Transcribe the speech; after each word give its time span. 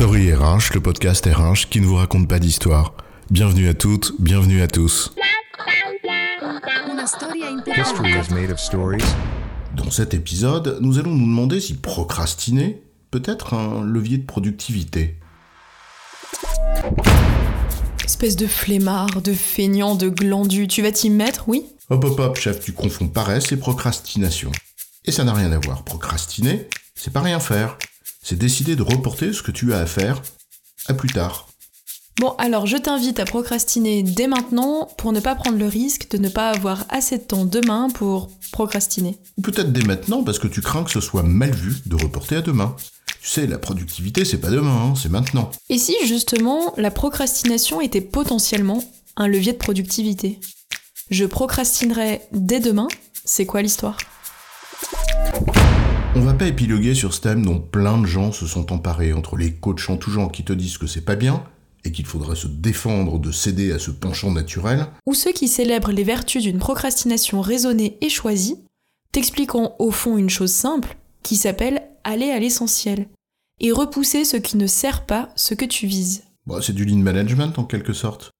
Story 0.00 0.32
RH, 0.32 0.72
le 0.72 0.80
podcast 0.80 1.26
RH 1.26 1.68
qui 1.68 1.78
ne 1.78 1.84
vous 1.84 1.96
raconte 1.96 2.26
pas 2.26 2.38
d'histoire. 2.38 2.94
Bienvenue 3.30 3.68
à 3.68 3.74
toutes, 3.74 4.14
bienvenue 4.18 4.62
à 4.62 4.66
tous. 4.66 5.12
Dans 9.76 9.90
cet 9.90 10.14
épisode, 10.14 10.78
nous 10.80 10.98
allons 10.98 11.10
nous 11.10 11.26
demander 11.26 11.60
si 11.60 11.74
procrastiner 11.74 12.80
peut 13.10 13.20
être 13.26 13.52
un 13.52 13.84
levier 13.84 14.16
de 14.16 14.24
productivité. 14.24 15.18
Espèce 18.02 18.36
de 18.36 18.46
flemmard, 18.46 19.20
de 19.20 19.34
feignant, 19.34 19.96
de 19.96 20.08
glandu, 20.08 20.66
tu 20.66 20.80
vas 20.80 20.92
t'y 20.92 21.10
mettre, 21.10 21.46
oui? 21.46 21.66
Hop 21.90 22.02
hop 22.04 22.18
hop, 22.18 22.38
chef, 22.38 22.60
tu 22.60 22.72
confonds 22.72 23.08
paresse 23.08 23.52
et 23.52 23.58
procrastination. 23.58 24.50
Et 25.04 25.12
ça 25.12 25.24
n'a 25.24 25.34
rien 25.34 25.52
à 25.52 25.58
voir. 25.58 25.84
Procrastiner, 25.84 26.70
c'est 26.94 27.12
pas 27.12 27.20
rien 27.20 27.38
faire. 27.38 27.76
C'est 28.22 28.38
décider 28.38 28.76
de 28.76 28.82
reporter 28.82 29.32
ce 29.32 29.42
que 29.42 29.50
tu 29.50 29.72
as 29.72 29.78
à 29.78 29.86
faire 29.86 30.22
à 30.86 30.94
plus 30.94 31.10
tard. 31.10 31.48
Bon, 32.18 32.34
alors 32.38 32.66
je 32.66 32.76
t'invite 32.76 33.18
à 33.18 33.24
procrastiner 33.24 34.02
dès 34.02 34.26
maintenant 34.26 34.88
pour 34.98 35.12
ne 35.12 35.20
pas 35.20 35.34
prendre 35.34 35.56
le 35.56 35.66
risque 35.66 36.10
de 36.10 36.18
ne 36.18 36.28
pas 36.28 36.50
avoir 36.50 36.84
assez 36.90 37.16
de 37.16 37.22
temps 37.22 37.46
demain 37.46 37.88
pour 37.88 38.28
procrastiner. 38.52 39.16
Ou 39.38 39.42
peut-être 39.42 39.72
dès 39.72 39.82
maintenant 39.82 40.22
parce 40.22 40.38
que 40.38 40.46
tu 40.48 40.60
crains 40.60 40.84
que 40.84 40.90
ce 40.90 41.00
soit 41.00 41.22
mal 41.22 41.52
vu 41.52 41.76
de 41.86 41.96
reporter 41.96 42.36
à 42.36 42.42
demain. 42.42 42.76
Tu 43.22 43.28
sais, 43.28 43.46
la 43.46 43.58
productivité, 43.58 44.24
c'est 44.24 44.38
pas 44.38 44.50
demain, 44.50 44.90
hein, 44.90 44.94
c'est 45.00 45.10
maintenant. 45.10 45.50
Et 45.68 45.78
si 45.78 45.94
justement 46.04 46.74
la 46.76 46.90
procrastination 46.90 47.80
était 47.80 48.00
potentiellement 48.00 48.84
un 49.16 49.26
levier 49.26 49.52
de 49.52 49.58
productivité? 49.58 50.40
Je 51.10 51.24
procrastinerais 51.24 52.28
dès 52.32 52.60
demain, 52.60 52.88
c'est 53.24 53.46
quoi 53.46 53.62
l'histoire? 53.62 53.96
On 56.16 56.22
va 56.22 56.34
pas 56.34 56.48
épiloguer 56.48 56.94
sur 56.94 57.14
ce 57.14 57.20
thème 57.20 57.44
dont 57.44 57.60
plein 57.60 57.96
de 57.96 58.04
gens 58.04 58.32
se 58.32 58.44
sont 58.44 58.72
emparés 58.72 59.12
entre 59.12 59.36
les 59.36 59.54
coachs 59.54 59.88
en 59.88 59.96
tout 59.96 60.10
genre 60.10 60.32
qui 60.32 60.42
te 60.42 60.52
disent 60.52 60.76
que 60.76 60.88
c'est 60.88 61.04
pas 61.04 61.14
bien 61.14 61.44
et 61.84 61.92
qu'il 61.92 62.04
faudrait 62.04 62.34
se 62.34 62.48
défendre 62.48 63.20
de 63.20 63.30
céder 63.30 63.70
à 63.70 63.78
ce 63.78 63.92
penchant 63.92 64.32
naturel, 64.32 64.88
Ou 65.06 65.14
ceux 65.14 65.30
qui 65.32 65.46
célèbrent 65.46 65.92
les 65.92 66.02
vertus 66.02 66.42
d'une 66.42 66.58
procrastination 66.58 67.40
raisonnée 67.40 67.96
et 68.00 68.08
choisie, 68.08 68.56
t'expliquant 69.12 69.76
au 69.78 69.92
fond 69.92 70.18
une 70.18 70.30
chose 70.30 70.50
simple 70.50 70.96
qui 71.22 71.36
s'appelle 71.36 71.82
aller 72.02 72.30
à 72.30 72.40
l'essentiel 72.40 73.06
et 73.60 73.70
repousser 73.70 74.24
ce 74.24 74.36
qui 74.36 74.56
ne 74.56 74.66
sert 74.66 75.06
pas 75.06 75.30
ce 75.36 75.54
que 75.54 75.64
tu 75.64 75.86
vises. 75.86 76.24
Bah, 76.44 76.58
c'est 76.60 76.72
du 76.72 76.84
lean 76.84 76.98
management 76.98 77.56
en 77.56 77.64
quelque 77.64 77.92
sorte. 77.92 78.32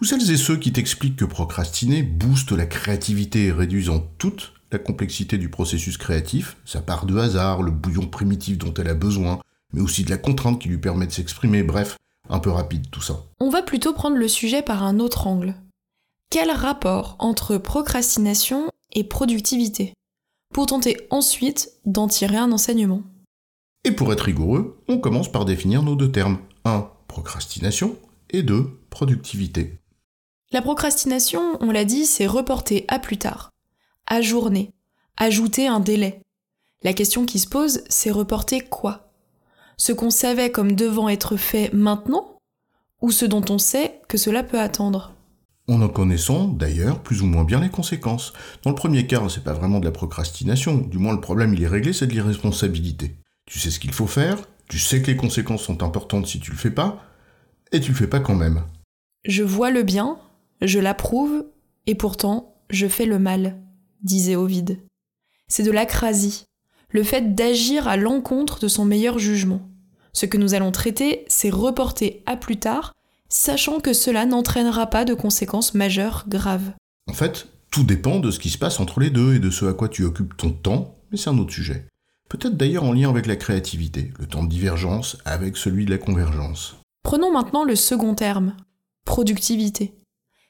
Ou 0.00 0.04
celles 0.04 0.28
et 0.28 0.36
ceux 0.36 0.56
qui 0.56 0.72
t'expliquent 0.72 1.16
que 1.16 1.24
procrastiner 1.24 2.02
booste 2.02 2.50
la 2.50 2.66
créativité 2.66 3.52
réduisant 3.52 4.00
toute 4.18 4.54
la 4.72 4.78
complexité 4.78 5.38
du 5.38 5.48
processus 5.48 5.98
créatif, 5.98 6.56
sa 6.64 6.80
part 6.80 7.06
de 7.06 7.16
hasard, 7.16 7.62
le 7.62 7.70
bouillon 7.70 8.06
primitif 8.06 8.58
dont 8.58 8.74
elle 8.74 8.88
a 8.88 8.94
besoin, 8.94 9.40
mais 9.72 9.80
aussi 9.80 10.04
de 10.04 10.10
la 10.10 10.18
contrainte 10.18 10.60
qui 10.60 10.68
lui 10.68 10.78
permet 10.78 11.06
de 11.06 11.12
s'exprimer, 11.12 11.62
bref, 11.62 11.98
un 12.28 12.38
peu 12.38 12.50
rapide 12.50 12.90
tout 12.90 13.00
ça. 13.00 13.24
On 13.40 13.50
va 13.50 13.62
plutôt 13.62 13.92
prendre 13.92 14.16
le 14.16 14.28
sujet 14.28 14.62
par 14.62 14.82
un 14.82 14.98
autre 14.98 15.26
angle. 15.26 15.54
Quel 16.30 16.50
rapport 16.50 17.16
entre 17.18 17.58
procrastination 17.58 18.70
et 18.92 19.04
productivité? 19.04 19.92
Pour 20.54 20.66
tenter 20.66 20.96
ensuite 21.10 21.72
d'en 21.84 22.08
tirer 22.08 22.36
un 22.36 22.52
enseignement. 22.52 23.02
Et 23.84 23.92
pour 23.92 24.12
être 24.12 24.22
rigoureux, 24.22 24.78
on 24.88 24.98
commence 24.98 25.30
par 25.30 25.44
définir 25.44 25.82
nos 25.82 25.96
deux 25.96 26.12
termes. 26.12 26.38
1. 26.64 26.88
Procrastination 27.08 27.96
et 28.30 28.42
2. 28.42 28.78
Productivité. 28.90 29.78
La 30.52 30.62
procrastination, 30.62 31.56
on 31.60 31.70
l'a 31.70 31.84
dit, 31.84 32.04
c'est 32.04 32.26
reporter 32.26 32.84
à 32.88 32.98
plus 32.98 33.16
tard, 33.16 33.50
ajourner, 34.12 34.74
ajouter 35.16 35.66
un 35.66 35.80
délai. 35.80 36.20
La 36.82 36.92
question 36.92 37.24
qui 37.24 37.38
se 37.38 37.48
pose, 37.48 37.82
c'est 37.88 38.10
reporter 38.10 38.68
quoi? 38.68 39.10
Ce 39.78 39.90
qu'on 39.90 40.10
savait 40.10 40.50
comme 40.50 40.74
devant 40.74 41.08
être 41.08 41.38
fait 41.38 41.72
maintenant 41.72 42.36
ou 43.00 43.10
ce 43.10 43.24
dont 43.24 43.44
on 43.48 43.56
sait 43.56 44.02
que 44.08 44.18
cela 44.18 44.42
peut 44.42 44.60
attendre? 44.60 45.14
On 45.66 45.80
en 45.80 45.88
connaissant 45.88 46.46
d'ailleurs 46.46 47.02
plus 47.02 47.22
ou 47.22 47.26
moins 47.26 47.44
bien 47.44 47.60
les 47.60 47.70
conséquences. 47.70 48.34
Dans 48.64 48.70
le 48.70 48.76
premier 48.76 49.06
cas, 49.06 49.26
c'est 49.30 49.44
pas 49.44 49.54
vraiment 49.54 49.80
de 49.80 49.86
la 49.86 49.92
procrastination, 49.92 50.76
du 50.76 50.98
moins 50.98 51.14
le 51.14 51.20
problème 51.20 51.54
il 51.54 51.62
est 51.62 51.68
réglé, 51.68 51.94
c'est 51.94 52.06
de 52.06 52.12
l'irresponsabilité. 52.12 53.16
Tu 53.46 53.58
sais 53.58 53.70
ce 53.70 53.80
qu'il 53.80 53.92
faut 53.92 54.06
faire, 54.06 54.36
tu 54.68 54.78
sais 54.78 55.00
que 55.00 55.06
les 55.06 55.16
conséquences 55.16 55.62
sont 55.62 55.82
importantes 55.82 56.26
si 56.26 56.38
tu 56.38 56.50
le 56.50 56.58
fais 56.58 56.70
pas, 56.70 57.02
et 57.70 57.80
tu 57.80 57.92
le 57.92 57.96
fais 57.96 58.08
pas 58.08 58.20
quand 58.20 58.34
même. 58.34 58.62
Je 59.24 59.42
vois 59.42 59.70
le 59.70 59.84
bien, 59.84 60.18
je 60.60 60.80
l'approuve, 60.80 61.46
et 61.86 61.94
pourtant 61.94 62.56
je 62.68 62.88
fais 62.88 63.06
le 63.06 63.18
mal, 63.18 63.58
disait 64.02 64.36
Ovide. 64.36 64.80
C'est 65.48 65.62
de 65.62 65.70
l'acrasie, 65.70 66.44
le 66.90 67.02
fait 67.02 67.34
d'agir 67.34 67.88
à 67.88 67.96
l'encontre 67.96 68.58
de 68.58 68.68
son 68.68 68.84
meilleur 68.84 69.18
jugement. 69.18 69.68
Ce 70.12 70.26
que 70.26 70.36
nous 70.36 70.54
allons 70.54 70.72
traiter, 70.72 71.24
c'est 71.28 71.50
reporter 71.50 72.22
à 72.26 72.36
plus 72.36 72.58
tard, 72.58 72.92
sachant 73.28 73.80
que 73.80 73.92
cela 73.92 74.26
n'entraînera 74.26 74.86
pas 74.86 75.04
de 75.04 75.14
conséquences 75.14 75.74
majeures 75.74 76.24
graves. 76.28 76.72
En 77.08 77.14
fait, 77.14 77.48
tout 77.70 77.84
dépend 77.84 78.20
de 78.20 78.30
ce 78.30 78.38
qui 78.38 78.50
se 78.50 78.58
passe 78.58 78.80
entre 78.80 79.00
les 79.00 79.10
deux 79.10 79.34
et 79.34 79.38
de 79.38 79.50
ce 79.50 79.64
à 79.64 79.72
quoi 79.72 79.88
tu 79.88 80.04
occupes 80.04 80.36
ton 80.36 80.50
temps, 80.50 80.98
mais 81.10 81.16
c'est 81.16 81.30
un 81.30 81.38
autre 81.38 81.52
sujet. 81.52 81.86
Peut-être 82.28 82.56
d'ailleurs 82.56 82.84
en 82.84 82.92
lien 82.92 83.08
avec 83.08 83.26
la 83.26 83.36
créativité, 83.36 84.12
le 84.18 84.26
temps 84.26 84.44
de 84.44 84.48
divergence 84.48 85.16
avec 85.24 85.56
celui 85.56 85.86
de 85.86 85.90
la 85.90 85.98
convergence. 85.98 86.76
Prenons 87.02 87.32
maintenant 87.32 87.64
le 87.64 87.76
second 87.76 88.14
terme, 88.14 88.56
productivité. 89.04 89.94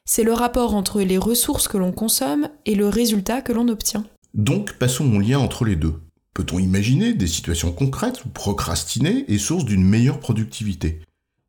C'est 0.05 0.23
le 0.23 0.33
rapport 0.33 0.75
entre 0.75 1.01
les 1.01 1.17
ressources 1.17 1.67
que 1.67 1.77
l'on 1.77 1.93
consomme 1.93 2.49
et 2.65 2.75
le 2.75 2.89
résultat 2.89 3.41
que 3.41 3.53
l'on 3.53 3.69
obtient. 3.69 4.05
Donc 4.33 4.73
passons 4.73 5.09
au 5.15 5.19
lien 5.19 5.39
entre 5.39 5.63
les 5.63 5.77
deux. 5.77 5.95
Peut-on 6.33 6.59
imaginer 6.59 7.13
des 7.13 7.27
situations 7.27 7.71
concrètes 7.71 8.25
où 8.25 8.29
procrastiner 8.29 9.25
est 9.31 9.37
source 9.37 9.65
d'une 9.65 9.83
meilleure 9.83 10.19
productivité? 10.19 10.99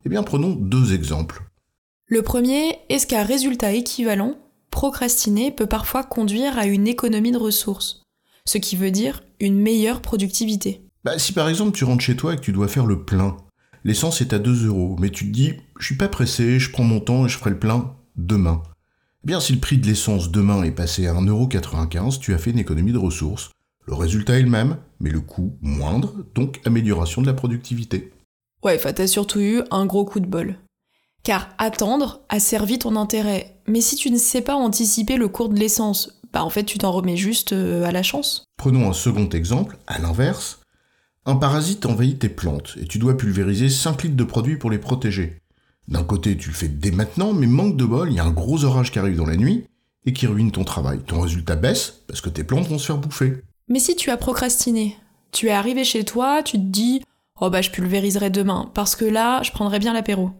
Eh 0.05 0.09
bien 0.09 0.23
prenons 0.23 0.51
deux 0.51 0.93
exemples. 0.93 1.43
Le 2.07 2.21
premier, 2.21 2.77
est-ce 2.89 3.07
qu'à 3.07 3.23
résultat 3.23 3.73
équivalent, 3.73 4.35
procrastiner 4.69 5.51
peut 5.51 5.65
parfois 5.65 6.03
conduire 6.03 6.57
à 6.57 6.67
une 6.67 6.87
économie 6.87 7.31
de 7.31 7.37
ressources, 7.37 8.03
ce 8.45 8.57
qui 8.57 8.75
veut 8.75 8.91
dire 8.91 9.23
une 9.39 9.59
meilleure 9.59 10.01
productivité. 10.01 10.81
Bah, 11.03 11.19
si 11.19 11.33
par 11.33 11.49
exemple 11.49 11.75
tu 11.75 11.83
rentres 11.83 12.03
chez 12.03 12.15
toi 12.15 12.33
et 12.33 12.37
que 12.37 12.41
tu 12.41 12.51
dois 12.51 12.67
faire 12.67 12.85
le 12.85 13.03
plein, 13.03 13.35
l'essence 13.83 14.21
est 14.21 14.33
à 14.33 14.39
2 14.39 14.67
euros, 14.67 14.95
mais 14.99 15.09
tu 15.09 15.25
te 15.25 15.31
dis, 15.31 15.53
je 15.79 15.85
suis 15.85 15.97
pas 15.97 16.07
pressé, 16.07 16.59
je 16.59 16.71
prends 16.71 16.83
mon 16.83 16.99
temps 16.99 17.25
et 17.25 17.29
je 17.29 17.37
ferai 17.37 17.49
le 17.49 17.59
plein 17.59 17.95
demain. 18.17 18.63
Eh 19.23 19.27
bien, 19.27 19.39
si 19.39 19.53
le 19.53 19.59
prix 19.59 19.77
de 19.77 19.87
l'essence 19.87 20.31
demain 20.31 20.63
est 20.63 20.71
passé 20.71 21.07
à 21.07 21.13
1,95€, 21.13 22.19
tu 22.19 22.33
as 22.33 22.37
fait 22.37 22.51
une 22.51 22.59
économie 22.59 22.91
de 22.91 22.97
ressources. 22.97 23.49
Le 23.87 23.93
résultat 23.93 24.39
est 24.39 24.43
le 24.43 24.49
même, 24.49 24.77
mais 24.99 25.11
le 25.11 25.21
coût 25.21 25.57
moindre, 25.61 26.13
donc 26.33 26.59
amélioration 26.65 27.21
de 27.21 27.27
la 27.27 27.33
productivité. 27.33 28.11
Ouais, 28.63 28.75
enfin 28.77 28.93
t'as 28.93 29.07
surtout 29.07 29.39
eu 29.39 29.61
un 29.69 29.85
gros 29.85 30.05
coup 30.05 30.19
de 30.19 30.25
bol. 30.25 30.55
Car 31.23 31.49
attendre 31.57 32.21
a 32.29 32.39
servi 32.39 32.79
ton 32.79 32.95
intérêt. 32.95 33.59
Mais 33.67 33.81
si 33.81 33.95
tu 33.95 34.09
ne 34.09 34.17
sais 34.17 34.41
pas 34.41 34.55
anticiper 34.55 35.17
le 35.17 35.27
cours 35.27 35.49
de 35.49 35.59
l'essence, 35.59 36.19
bah 36.33 36.43
en 36.43 36.49
fait 36.49 36.63
tu 36.63 36.77
t'en 36.79 36.91
remets 36.91 37.17
juste 37.17 37.53
euh, 37.53 37.83
à 37.83 37.91
la 37.91 38.03
chance. 38.03 38.43
Prenons 38.57 38.89
un 38.89 38.93
second 38.93 39.29
exemple, 39.29 39.77
à 39.87 39.99
l'inverse. 39.99 40.61
Un 41.25 41.35
parasite 41.35 41.85
envahit 41.85 42.19
tes 42.19 42.29
plantes 42.29 42.75
et 42.79 42.85
tu 42.85 42.99
dois 42.99 43.17
pulvériser 43.17 43.69
5 43.69 44.03
litres 44.03 44.15
de 44.15 44.23
produits 44.23 44.57
pour 44.57 44.69
les 44.69 44.77
protéger. 44.77 45.39
D'un 45.87 46.03
côté, 46.03 46.35
tu 46.35 46.49
le 46.49 46.55
fais 46.55 46.67
dès 46.67 46.91
maintenant, 46.91 47.33
mais 47.33 47.47
manque 47.47 47.77
de 47.77 47.85
bol, 47.85 48.11
il 48.11 48.15
y 48.15 48.19
a 48.19 48.25
un 48.25 48.31
gros 48.31 48.63
orage 48.63 48.91
qui 48.91 48.99
arrive 48.99 49.17
dans 49.17 49.25
la 49.25 49.37
nuit 49.37 49.65
et 50.05 50.13
qui 50.13 50.27
ruine 50.27 50.51
ton 50.51 50.63
travail. 50.63 50.99
Ton 51.05 51.21
résultat 51.21 51.55
baisse 51.55 52.01
parce 52.07 52.21
que 52.21 52.29
tes 52.29 52.43
plantes 52.43 52.67
vont 52.67 52.79
se 52.79 52.87
faire 52.87 52.97
bouffer. 52.97 53.41
Mais 53.67 53.79
si 53.79 53.95
tu 53.95 54.09
as 54.09 54.17
procrastiné, 54.17 54.97
tu 55.31 55.47
es 55.47 55.51
arrivé 55.51 55.83
chez 55.83 56.03
toi, 56.03 56.41
tu 56.43 56.57
te 56.57 56.63
dis 56.63 57.01
Oh 57.39 57.49
bah 57.49 57.61
je 57.61 57.69
pulvériserai 57.69 58.29
demain, 58.29 58.71
parce 58.73 58.95
que 58.95 59.05
là, 59.05 59.43
je 59.43 59.51
prendrai 59.51 59.79
bien 59.79 59.93
l'apéro. 59.93 60.31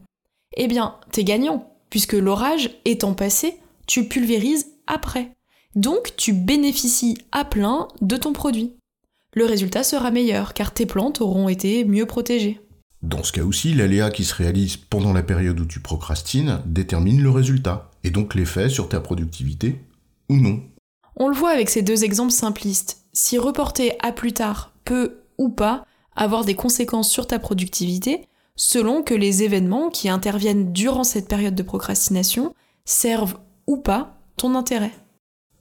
Eh 0.56 0.68
bien, 0.68 0.96
t'es 1.12 1.24
gagnant, 1.24 1.74
puisque 1.90 2.14
l'orage 2.14 2.70
étant 2.86 3.14
passé, 3.14 3.60
tu 3.88 4.08
pulvérises 4.08 4.68
après. 4.88 5.32
Donc 5.76 6.14
tu 6.16 6.32
bénéficies 6.32 7.18
à 7.32 7.44
plein 7.44 7.90
de 8.02 8.16
ton 8.16 8.32
produit. 8.32 8.76
Le 9.34 9.46
résultat 9.46 9.84
sera 9.84 10.12
meilleur, 10.12 10.54
car 10.54 10.74
tes 10.74 10.86
plantes 10.86 11.20
auront 11.20 11.50
été 11.50 11.84
mieux 11.84 12.06
protégées. 12.06 12.62
Dans 13.02 13.24
ce 13.24 13.32
cas 13.32 13.44
aussi, 13.44 13.74
l'aléa 13.74 14.10
qui 14.10 14.24
se 14.24 14.34
réalise 14.34 14.78
pendant 14.78 15.14
la 15.14 15.24
période 15.24 15.60
où 15.60 15.66
tu 15.66 15.80
procrastines 15.80 16.62
détermine 16.66 17.22
le 17.22 17.30
résultat, 17.30 17.92
et 18.04 18.10
donc 18.10 18.36
l'effet 18.36 18.70
sur 18.70 18.90
ta 18.90 19.00
productivité 19.00 19.82
ou 20.30 20.36
non. 20.36 20.64
On 21.16 21.28
le 21.28 21.36
voit 21.36 21.52
avec 21.52 21.70
ces 21.70 21.82
deux 21.82 22.04
exemples 22.04 22.32
simplistes. 22.32 23.06
Si 23.14 23.38
reporter 23.38 23.94
à 24.02 24.12
plus 24.12 24.34
tard 24.34 24.74
peut 24.84 25.22
ou 25.38 25.50
pas 25.50 25.86
avoir 26.16 26.46
des 26.46 26.56
conséquences 26.56 27.10
sur 27.10 27.28
ta 27.28 27.40
productivité, 27.40 28.28
selon 28.56 29.04
que 29.04 29.14
les 29.14 29.44
événements 29.44 29.90
qui 29.90 30.10
interviennent 30.10 30.72
durant 30.74 31.04
cette 31.04 31.28
période 31.28 31.56
de 31.56 31.64
procrastination 31.64 32.54
servent 32.86 33.38
ou 33.68 33.78
pas 33.78 34.18
ton 34.38 34.56
intérêt. 34.56 34.92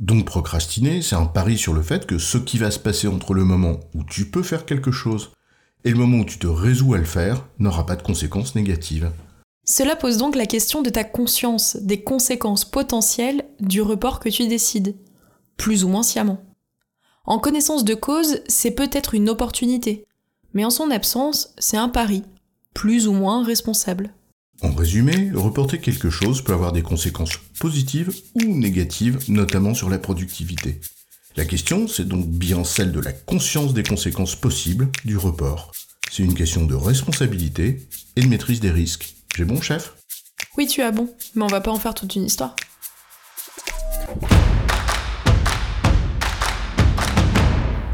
Donc 0.00 0.24
procrastiner, 0.24 1.02
c'est 1.02 1.16
un 1.16 1.26
pari 1.26 1.56
sur 1.56 1.72
le 1.72 1.82
fait 1.82 2.06
que 2.06 2.18
ce 2.18 2.38
qui 2.38 2.58
va 2.58 2.70
se 2.70 2.78
passer 2.78 3.06
entre 3.06 3.34
le 3.34 3.44
moment 3.44 3.80
où 3.94 4.02
tu 4.04 4.26
peux 4.30 4.42
faire 4.42 4.66
quelque 4.66 4.90
chose 4.90 5.30
et 5.84 5.90
le 5.90 5.96
moment 5.96 6.18
où 6.18 6.24
tu 6.24 6.38
te 6.38 6.46
résous 6.46 6.94
à 6.94 6.98
le 6.98 7.04
faire 7.04 7.46
n'aura 7.58 7.86
pas 7.86 7.96
de 7.96 8.02
conséquences 8.02 8.54
négatives. 8.54 9.10
Cela 9.66 9.96
pose 9.96 10.18
donc 10.18 10.36
la 10.36 10.46
question 10.46 10.82
de 10.82 10.90
ta 10.90 11.04
conscience 11.04 11.76
des 11.76 12.02
conséquences 12.02 12.64
potentielles 12.64 13.44
du 13.60 13.80
report 13.80 14.20
que 14.20 14.28
tu 14.28 14.46
décides, 14.46 14.96
plus 15.56 15.84
ou 15.84 15.88
moins 15.88 16.02
sciemment. 16.02 16.42
En 17.24 17.38
connaissance 17.38 17.84
de 17.84 17.94
cause, 17.94 18.40
c'est 18.46 18.72
peut-être 18.72 19.14
une 19.14 19.30
opportunité, 19.30 20.04
mais 20.52 20.64
en 20.64 20.70
son 20.70 20.90
absence, 20.90 21.54
c'est 21.58 21.78
un 21.78 21.88
pari, 21.88 22.22
plus 22.74 23.08
ou 23.08 23.12
moins 23.12 23.42
responsable. 23.42 24.12
En 24.60 24.72
résumé, 24.72 25.30
reporter 25.34 25.80
quelque 25.80 26.10
chose 26.10 26.42
peut 26.42 26.52
avoir 26.52 26.72
des 26.72 26.82
conséquences 26.82 27.38
positives 27.58 28.14
ou 28.34 28.54
négatives, 28.54 29.18
notamment 29.28 29.74
sur 29.74 29.88
la 29.88 29.98
productivité. 29.98 30.80
La 31.36 31.44
question, 31.44 31.88
c'est 31.88 32.06
donc 32.06 32.28
bien 32.28 32.62
celle 32.62 32.92
de 32.92 33.00
la 33.00 33.12
conscience 33.12 33.74
des 33.74 33.82
conséquences 33.82 34.36
possibles 34.36 34.88
du 35.04 35.16
report. 35.16 35.72
C'est 36.08 36.22
une 36.22 36.34
question 36.34 36.64
de 36.64 36.76
responsabilité 36.76 37.88
et 38.14 38.20
de 38.20 38.28
maîtrise 38.28 38.60
des 38.60 38.70
risques. 38.70 39.16
J'ai 39.34 39.44
bon, 39.44 39.60
chef? 39.60 39.94
Oui, 40.56 40.68
tu 40.68 40.80
as 40.80 40.92
bon, 40.92 41.12
mais 41.34 41.42
on 41.42 41.48
va 41.48 41.60
pas 41.60 41.72
en 41.72 41.78
faire 41.80 41.94
toute 41.94 42.14
une 42.14 42.26
histoire. 42.26 42.54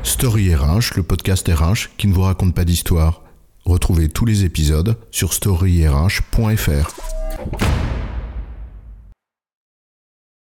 Story 0.03 0.55
RH, 0.55 0.97
le 0.97 1.03
podcast 1.03 1.49
RH 1.49 1.97
qui 1.97 2.09
ne 2.09 2.13
vous 2.13 2.21
raconte 2.21 2.55
pas 2.55 2.67
d'histoire. 2.67 3.23
Retrouvez 3.65 4.11
tous 4.11 4.27
les 4.27 4.45
épisodes 4.45 4.99
sur 5.11 5.33
storyrh.fr. 5.33 6.91